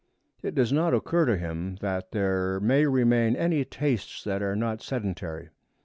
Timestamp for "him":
1.37-1.75